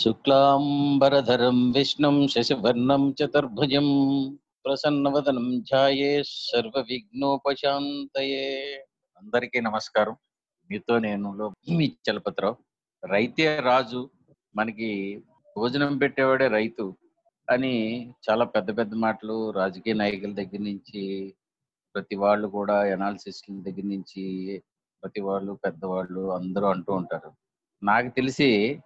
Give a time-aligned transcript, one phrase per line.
[0.00, 3.88] శుక్లాంబరధరం విష్ణుం శశివర్ణం చతుర్భుజం
[4.64, 8.76] ప్రసన్నవదనం ధ్యాయే సర్వ విఘ్నోపశాంతయే
[9.22, 10.16] అందరికీ నమస్కారం.
[10.70, 12.56] మీతో నేను లో- మీ చలపతిరావు.
[13.06, 14.10] రైతే రాజు
[14.56, 15.22] మనకి
[15.56, 16.96] భోజనం పెట్టేవాడే రైతు
[17.50, 21.34] అని చాలా పెద్ద పెద్ద మాటలు రాజకీయ నాయకుల దగ్గర నుంచి
[21.94, 24.62] ప్రతి వాళ్ళు కూడా ఎనాలిసిస్ల దగ్గర నుంచి
[25.02, 27.32] ప్రతి వాళ్ళు పెద్దవాళ్ళు అందరూ అంటూ ఉంటారు.
[27.82, 28.80] నాకు తెలిసి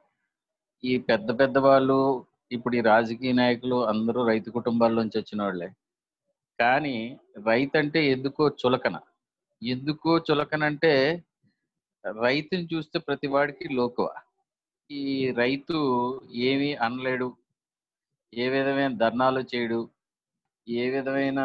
[0.85, 5.69] ఈ పెద్ద పెద్ద వాళ్ళు ఇప్పుడు ఈ రాజకీయ నాయకులు అందరూ రైతు కుటుంబాల్లోంచి వచ్చిన వాళ్ళే.
[6.61, 9.01] కానీ రైతు అంటే ఎందుకో చులకన.
[9.63, 11.25] ఎందుకో చులకన అంటే
[12.21, 14.15] రైతుని చూస్తే ప్రతి వాడికి లోకువ.
[14.91, 15.77] ఈ రైతు
[16.35, 17.37] ఏమీ అనలేడు.
[18.35, 19.89] ఏ విధమైన ధర్నాలు చేయడు.
[20.69, 21.41] ఏ విధమైన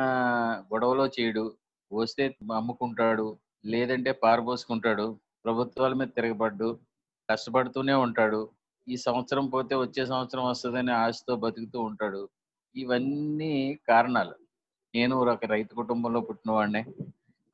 [0.74, 1.54] గొడవలో చేయడు.
[1.94, 3.38] వస్తే అమ్ముకుంటాడు.
[3.66, 5.18] లేదంటే పారబోసుకుంటాడు.
[5.46, 6.80] ప్రభుత్వాల మీద తిరగబడ్డు.
[7.30, 8.59] కష్టపడుతూనే ఉంటాడు.
[8.90, 12.22] ఈ సంవత్సరం పోతే వచ్చే సంవత్సరం వస్తుందనే ఆశతో బతుకుతూ ఉంటాడు.
[12.76, 13.54] ఇవన్నీ
[13.90, 14.36] కారణాలు.
[14.94, 16.81] నేను ఒక రైతు కుటుంబంలో పుట్టినవాడినే.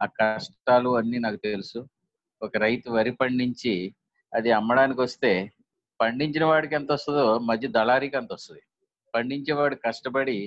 [0.01, 1.79] ఆ కష్టాలు అన్నీ నాకు తెలుసు.
[2.41, 3.73] ఒక రైతు వరి పండించి
[4.33, 5.31] అది అమ్మడానికి వస్తే
[5.99, 8.63] పండించిన వాడికి ఎంత వస్తుందో మధ్య దళారీకి ఎంత వస్తుంది.
[9.13, 10.37] పండించేవాడు కష్టపడి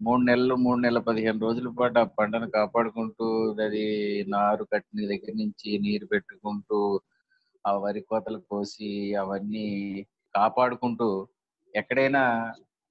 [0.00, 3.26] మూడు నెలలు మూడు నెలల పదిహేను రోజుల పాటు ఆ పంటను కాపాడుకుంటూ
[3.60, 3.84] అది
[4.28, 6.78] నారు కట్టిన దగ్గర నుంచి నీరు పెట్టుకుంటూ
[7.64, 9.66] ఆ వరి కోతలు కోసి అవన్నీ
[10.34, 11.08] కాపాడుకుంటూ
[11.74, 12.22] ఎక్కడైనా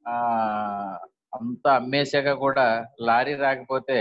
[0.06, 0.16] ఆ
[1.34, 2.66] అంతా అమ్మేశాక కూడా
[3.02, 3.98] లారీ రాకపోతే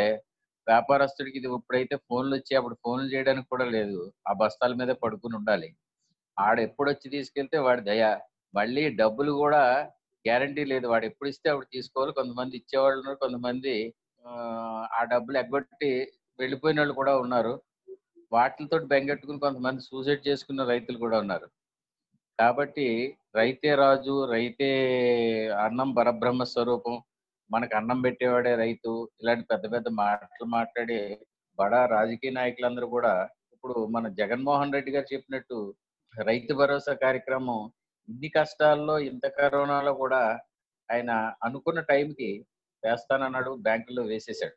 [0.67, 3.99] వ్యాపారస్తుడికి ఇది ఇప్పుడైతే ఫోన్లు వచ్చి అప్పుడు ఫోన్లు చేయడానికి కూడా లేదు.
[4.29, 5.69] ఆ బస్తాల మీద పడుకుని ఉండాలి.
[6.37, 8.03] ఆడ ఎప్పుడు వచ్చి తీసుకెళ్తే వాడి దయ.
[8.55, 9.63] మళ్ళీ డబ్బులు కూడా
[10.25, 10.87] గ్యారంటీ లేదు.
[10.89, 12.13] వాడు ఎప్పుడు ఇస్తే అప్పుడు తీసుకోవాలి.
[12.13, 13.19] కొంతమంది ఇచ్చేవాళ్ళు ఉన్నారు.
[13.19, 13.75] కొంతమంది
[14.25, 14.31] ఆ,
[14.99, 15.91] ఆ డబ్బులు ఎగ్గొట్టి
[16.39, 17.55] వెళ్ళిపోయిన వాళ్ళు కూడా ఉన్నారు.
[18.33, 21.47] వాటితో బెంగెట్టుకుని కొంతమంది సూసైడ్ చేసుకున్న రైతులు కూడా ఉన్నారు.
[22.39, 22.89] కాబట్టి
[23.39, 24.69] రైతే రాజు రైతే
[25.67, 26.97] అన్నం పరబ్రహ్మ స్వరూపం
[27.51, 31.01] మనకు అన్నం పెట్టేవాడే రైతు ఇలాంటి పెద్ద పెద్ద మాటలు మాట్లాడే
[31.59, 33.13] బడా రాజకీయ నాయకులందరూ కూడా
[33.55, 35.59] ఇప్పుడు మన జగన్మోహన్ రెడ్డి గారు చెప్పినట్టు
[36.15, 37.61] రైతు భరోసా కార్యక్రమం
[38.09, 40.21] ఇన్ని కష్టాల్లో ఇంత కరోనాలో కూడా
[40.89, 41.11] ఆయన
[41.47, 42.31] అనుకున్న టైంకి
[42.83, 44.57] వేస్తానన్నాడు బ్యాంకుల్లో వేసేశాడు.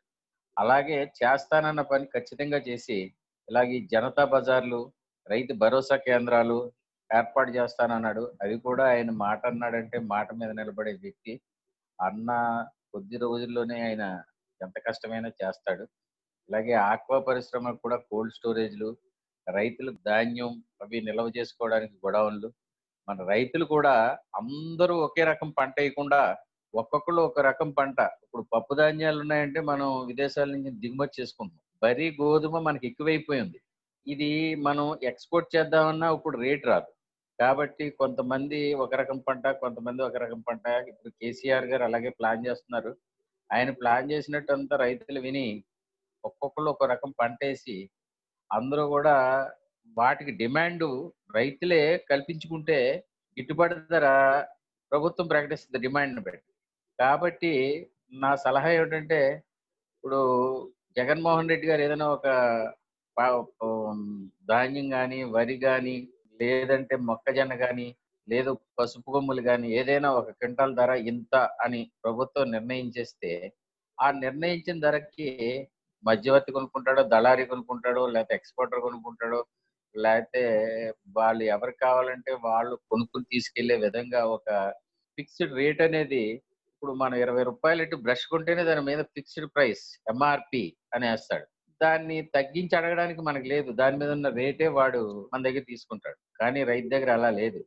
[0.56, 2.98] అలాగే చేస్తానన్న పని ఖచ్చితంగా చేసి
[3.48, 4.80] ఇలాగే జనతా బజార్లు
[5.26, 6.58] రైతు భరోసా కేంద్రాలు
[7.10, 8.22] ఏర్పాటు చేస్తానన్నాడు.
[8.42, 11.32] అవి కూడా ఆయన మాట అన్నాడంటే మాట మీద నిలబడే వ్యక్తి.
[11.98, 12.30] అన్న
[12.94, 14.04] కొద్ది రోజుల్లోనే ఆయన
[14.60, 15.84] ఎంత కష్టమైనా చేస్తాడు.
[16.48, 18.88] అలాగే ఆక్వా పరిశ్రమకు కూడా కోల్డ్ స్టోరేజ్లు
[19.46, 22.48] రైతులు ధాన్యం అవి నిల్వ చేసుకోవడానికి గొడవన్లు.
[23.08, 23.94] మన రైతులు కూడా
[24.40, 26.20] అందరూ ఒకే రకం పంట వేయకుండా
[26.74, 27.98] ఒక్కొక్కరు ఒక రకం పంట.
[28.24, 33.58] ఇప్పుడు పప్పు ధాన్యాలు ఉన్నాయంటే మనం విదేశాల నుంచి దిగుమతి చేసుకుంటాం వరి గోధుమ మనకి ఎక్కువైపోయింది
[34.06, 34.30] ఇది
[34.66, 36.90] మనం ఎక్స్పోర్ట్ చేద్దామన్నా ఇప్పుడు రేట్ రాదు.
[37.38, 40.66] కాబట్టి కొంతమంది ఒక రకం పంట కొంతమంది ఒక రకం పంట.
[40.90, 42.92] ఇప్పుడు కేసీఆర్ గారు అలాగే ప్లాన్ చేస్తున్నారు.
[43.52, 45.46] ఆయన ప్లాన్ చేసినట్టు అంతా రైతులు విని
[46.24, 47.76] ఒక్కొక్కరు ఒక రకం పంట వేసి
[48.52, 49.16] అందరూ కూడా
[49.98, 50.84] వాటికి డిమాండ్
[51.34, 52.78] రైతులే కల్పించుకుంటే
[53.36, 54.06] గిట్టుబాటు ధర
[54.92, 56.50] ప్రభుత్వం ప్రకటిస్తుంది డిమాండ్ని బట్టి.
[56.98, 57.52] కాబట్టి
[58.12, 59.20] నా సలహా ఏమిటంటే
[59.94, 60.20] ఇప్పుడు
[60.96, 62.28] జగన్మోహన్ రెడ్డి గారు ఏదైనా ఒక
[64.48, 65.96] ధాన్యం కానీ వరి కానీ
[66.40, 67.86] లేదంటే మొక్కజొన్న కానీ
[68.28, 73.30] లేదు పసుపు కొమ్ములు కానీ ఏదైనా ఒక క్వింటాల్ ధర ఇంత అని ప్రభుత్వం నిర్ణయించేస్తే
[73.98, 75.28] ఆ నిర్ణయించిన ధరకి
[76.04, 79.40] మధ్యవర్తి కొనుక్కుంటాడో దళారీ కొనుక్కుంటాడో లేకపోతే ఎక్స్పోర్టర్ కొనుక్కుంటాడో
[79.94, 80.42] లేకపోతే
[81.16, 84.48] వాళ్ళు ఎవరికి కావాలంటే వాళ్ళు కొనుక్కుని తీసుకెళ్ళే విధంగా ఒక
[85.18, 86.22] ఫిక్స్డ్ రేట్ అనేది
[86.82, 90.62] ఇప్పుడు మనం ఇరవై రూపాయలు ఇటు బ్రష్ కొంటేనే దాని మీద ఫిక్స్డ్ ప్రైస్ ఎంఆర్పి
[90.94, 91.44] అని వేస్తాడు
[91.80, 93.72] దాన్ని తగ్గించి అడగడానికి మనకు లేదు.
[93.72, 96.18] దాని మీద ఉన్న రేటే వాడు మన దగ్గర తీసుకుంటాడు.
[96.40, 97.60] కానీ రైతు దగ్గర అలా లేదు.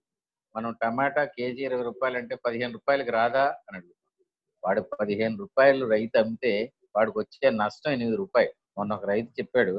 [0.55, 4.25] మనం టమాటా కేజీ ఇరవై రూపాయలు అంటే పదిహేను రూపాయలకి రాదా అని అడుగుతాం.
[4.63, 6.53] వాడు పదిహేను రూపాయలు రైతు అమ్మితే
[6.95, 8.53] వాడికి వచ్చే నష్టం ఎనిమిది రూపాయలు.
[8.77, 9.75] మొన్న ఒక రైతు చెప్పాడు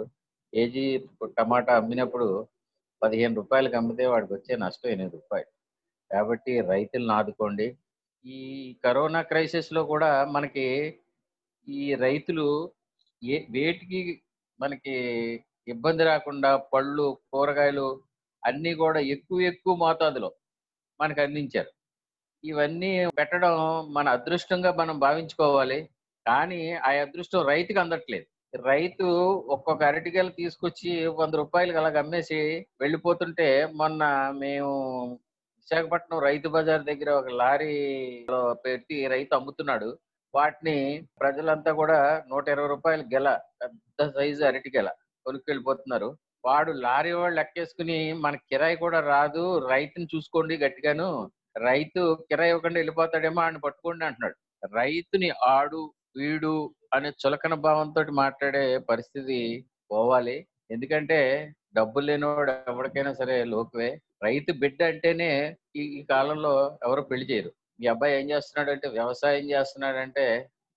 [0.54, 0.86] కేజీ
[1.38, 2.28] టమాటా అమ్మినప్పుడు
[3.02, 5.50] పదిహేను రూపాయలకు అమ్మితే వాడికి వచ్చే నష్టం ఎనిమిది రూపాయలు.
[6.10, 7.66] కాబట్టి రైతులను ఆదుకోండి.
[8.26, 8.38] ఈ
[8.84, 10.66] కరోనా క్రైసిస్లో కూడా మనకి
[11.68, 12.46] ఈ రైతులు
[13.22, 14.00] ఏ వేటికి
[14.60, 14.94] మనకి
[15.68, 17.86] ఇబ్బంది రాకుండా పళ్ళు కూరగాయలు
[18.42, 20.30] అన్నీ కూడా ఎక్కువ ఎక్కువ మోతాదులో
[21.00, 21.70] మనకు అందించారు.
[22.44, 23.54] ఇవన్నీ పెట్టడం
[23.92, 25.78] మన అదృష్టంగా మనం భావించుకోవాలి.
[26.26, 28.26] కానీ ఆ అదృష్టం రైతుకి అందట్లేదు.
[28.54, 29.06] రైతు
[29.48, 30.90] ఒక్కొక్క అరటికాయలు తీసుకొచ్చి
[31.20, 32.38] వంద రూపాయలకి అలాగ అమ్మేసి
[32.80, 34.02] వెళ్ళిపోతుంటే మొన్న
[34.38, 34.72] మేము
[35.66, 39.88] విశాఖపట్నం రైతు బజార్ దగ్గర ఒక లారీలో పెట్టి రైతు అమ్ముతున్నాడు.
[40.34, 40.74] వాటిని
[41.22, 41.96] ప్రజలంతా కూడా
[42.30, 43.28] నూట ఇరవై రూపాయలు గెల
[43.62, 44.88] పెద్ద సైజు అరటి గెల
[45.26, 46.08] కొనుక్కెళ్ళిపోతున్నారు.
[46.44, 51.08] వాడు లారీ వాళ్ళు లెక్కేసుకుని మన కిరాయి కూడా రాదు రైతుని చూసుకోండి గట్టిగాను
[51.68, 54.36] రైతు కిరాయి ఇవ్వకుండా వెళ్ళిపోతాడేమో ఆయన పట్టుకోండి అంటున్నాడు.
[54.80, 55.80] రైతుని ఆడు
[56.20, 56.54] వీడు
[56.94, 59.40] అనే చులకన భావంతో మాట్లాడే పరిస్థితి
[59.92, 60.36] పోవాలి.
[60.74, 61.20] ఎందుకంటే
[61.76, 63.88] డబ్బులు లేనివాడు ఎవరికైనా సరే లోకువే.
[64.22, 65.30] రైతు బిడ్డ అంటేనే
[65.76, 66.52] ఈ కాలంలో
[66.86, 67.50] ఎవరు పెళ్ళి చేయరు.
[67.80, 70.26] మీ అబ్బాయి ఏం చేస్తున్నాడు అంటే వ్యవసాయం చేస్తున్నాడంటే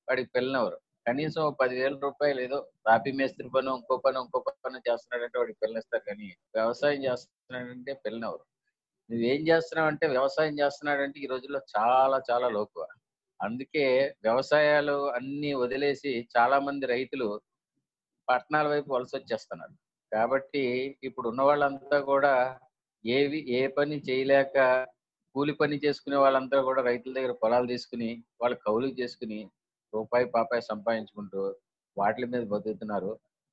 [0.07, 2.57] వాడికి పిల్లనెవరు కనీసం పదివేల రూపాయలు ఏదో
[2.87, 8.43] రాపి మేస్త్రి పని ఇంకో పని ఇంకో పని చేస్తున్నాడంటే వాడికి పిల్లనిస్తారు కానీ వ్యవసాయం చేస్తున్నాడంటే పిల్లనెవరు
[9.09, 12.83] నువ్వేం చేస్తున్నావు అంటే వ్యవసాయం చేస్తున్నాడంటే ఈ రోజుల్లో చాలా చాలా లోకువ.
[13.39, 13.85] అందుకే
[14.23, 17.27] వ్యవసాయాలు అన్ని వదిలేసి చాలా మంది రైతులు
[18.27, 19.73] పట్టణాల వైపు వలస వచ్చేస్తున్నారు.
[20.11, 20.63] కాబట్టి
[21.03, 22.33] ఇప్పుడు ఉన్న వాళ్ళంతా కూడా
[23.05, 24.55] ఏవి ఏ పని చేయలేక
[25.35, 28.09] కూలి పని చేసుకునే వాళ్ళంతా కూడా రైతుల దగ్గర పొలాలు తీసుకుని
[28.41, 29.39] వాళ్ళు కౌలు చేసుకుని
[29.93, 31.41] రూపాయి పాపాయి సంపాదించుకుంటూ
[31.97, 33.11] వాటి మీద బతుకుతున్నారు.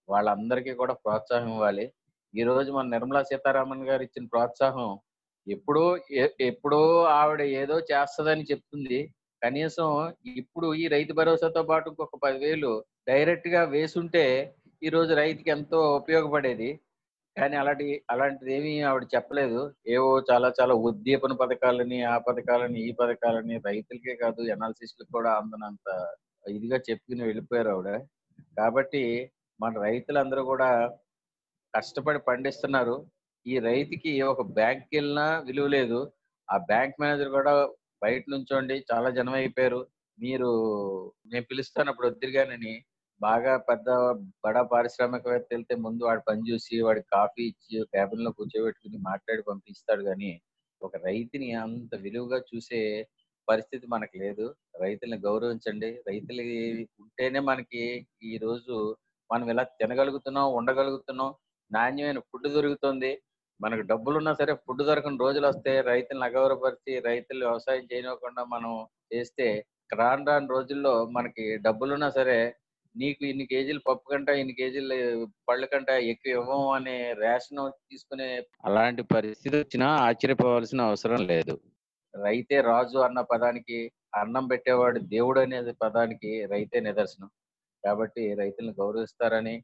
[0.09, 1.87] వాళ్ళందరికీ కూడా ప్రోత్సాహం ఇవ్వాలి.
[2.35, 4.89] ఈ రోజు మన నిర్మలా సీతారామన్ గారు ఇచ్చిన ప్రోత్సాహం
[5.47, 5.85] ఎప్పుడో
[6.49, 6.81] ఎప్పుడో
[7.21, 8.99] ఆవిడ ఏదో చేస్తదని చెప్తుంది.
[9.43, 9.89] కనీసం
[10.37, 12.71] ఇప్పుడు ఈ రైతు భరోసాతో పాటు ఇంకొక పదివేలు
[13.09, 14.25] డైరెక్ట్గా వేసుంటే
[14.83, 16.69] ఈ రోజు రైతుకి ఎంతో ఉపయోగపడేది.
[17.37, 19.61] కానీ అలాంటి అలాంటిది ఏమీ ఆవిడ చెప్పలేదు.
[19.87, 25.89] ఏవో చాలా చాలా ఉద్దీపన పథకాలని ఆ పథకాలని ఈ పథకాలని రైతులకే కాదు ఎనాలిసిస్లకు కూడా అందనంత
[26.47, 27.91] ఇదిగా చెప్పుకుని వెళ్ళిపోయారు ఆవిడ.
[28.59, 29.03] కాబట్టి
[29.61, 30.69] మన రైతులందరూ కూడా
[31.75, 32.97] కష్టపడి పండిస్తున్నారు.
[33.47, 35.99] ఈ రైతుకి ఒక బ్యాంక్ వెళ్ళినా విలువ లేదు.
[36.49, 37.53] ఆ బ్యాంక్ మేనేజర్ కూడా
[38.05, 39.81] బయట నుంచోండి చాలా జనం అయిపోయారు.
[40.19, 40.51] మీరు
[41.27, 42.75] నేను పిలుస్తాను అప్పుడు వద్దురుగానని
[43.21, 43.89] బాగా పెద్ద
[44.45, 50.31] బడా పారిశ్రామికవేత్త వెళ్తే ముందు వాడు పని చూసి వాడికి కాఫీ ఇచ్చి క్యాబిన్లో కూర్చోబెట్టుకుని మాట్లాడి పంపిస్తాడు కానీ
[50.81, 52.81] ఒక రైతుని అంత విలువగా చూసే
[53.49, 54.45] పరిస్థితి మనకు లేదు.
[54.83, 55.91] రైతుల్ని గౌరవించండి.
[56.09, 56.43] రైతులు
[57.03, 57.83] ఉంటేనే మనకి
[58.23, 58.75] ఈ రోజు
[59.31, 61.31] మనం ఇలా తినగలుగుతున్నాం ఉండగలుగుతున్నాం
[61.71, 63.13] నాణ్యమైన ఫుడ్ దొరుకుతుంది.
[63.61, 68.73] మనకు డబ్బులు ఉన్నా సరే ఫుడ్ దొరకని రోజులు వస్తే రైతులను అగౌరవపరిచి రైతులు వ్యవసాయం చేయనివ్వకుండా మనం
[69.13, 69.47] చేస్తే
[69.93, 72.39] రాను రాను రోజుల్లో మనకి డబ్బులున్నా సరే
[72.97, 74.97] నీకు ఇన్ని కేజీలు పప్పు కంట ఇన్ని కేజీలు
[75.49, 77.61] పళ్ళు కంట ఎక్కువ ఇవ్వము అనే రేషన్
[77.91, 78.29] తీసుకునే
[78.65, 81.55] అలాంటి పరిస్థితి వచ్చినా ఆశ్చర్యపోవాల్సిన అవసరం లేదు.
[82.15, 83.79] రైతే రాజు అన్న పదానికి
[84.15, 87.31] అన్నం పెట్టేవాడు దేవుడు అనే పదానికి రైతే నిదర్శనం.
[87.85, 89.57] కాబట్టి రైతులను గౌరవిస్తారని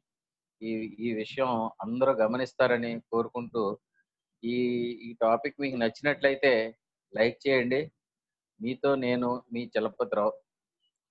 [0.61, 0.73] ఈ
[1.05, 1.49] ఈ విషయం
[1.81, 3.63] అందరూ గమనిస్తారని కోరుకుంటూ
[4.43, 4.55] ఈ
[5.07, 6.53] ఈ టాపిక్ మీకు నచ్చినట్లయితే
[7.13, 7.81] లైక్ చేయండి.
[8.59, 10.33] మీతో నేను మీ చలపతిరావు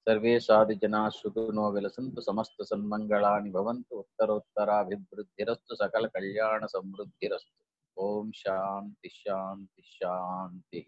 [0.07, 7.53] సర్వే సాధు జనా సుఖినో విలసంతు సమస్త సన్మంగళాని భవంతు ఉత్తరోత్తరాభివృద్ధిరస్తు సకల కళ్యాణ సమృద్ధిరస్తు.
[7.97, 10.83] ఓం శాంతి శాంతి శాంతి.